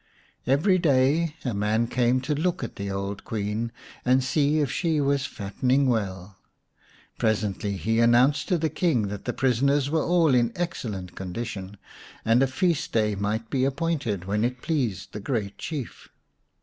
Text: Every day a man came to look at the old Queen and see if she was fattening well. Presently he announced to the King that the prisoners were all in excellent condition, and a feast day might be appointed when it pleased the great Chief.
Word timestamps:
Every 0.47 0.79
day 0.79 1.35
a 1.45 1.53
man 1.53 1.85
came 1.85 2.21
to 2.21 2.33
look 2.33 2.63
at 2.63 2.75
the 2.75 2.89
old 2.89 3.23
Queen 3.23 3.71
and 4.03 4.23
see 4.23 4.57
if 4.59 4.71
she 4.71 4.99
was 4.99 5.27
fattening 5.27 5.85
well. 5.87 6.37
Presently 7.19 7.77
he 7.77 7.99
announced 7.99 8.47
to 8.47 8.57
the 8.57 8.71
King 8.71 9.09
that 9.09 9.25
the 9.25 9.31
prisoners 9.33 9.91
were 9.91 10.01
all 10.03 10.33
in 10.33 10.53
excellent 10.55 11.13
condition, 11.15 11.77
and 12.25 12.41
a 12.41 12.47
feast 12.47 12.91
day 12.93 13.13
might 13.13 13.51
be 13.51 13.63
appointed 13.63 14.25
when 14.25 14.43
it 14.43 14.63
pleased 14.63 15.11
the 15.13 15.19
great 15.19 15.59
Chief. 15.59 16.09